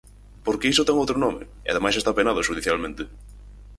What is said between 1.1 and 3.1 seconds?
nome e ademais está penado xudicialmente.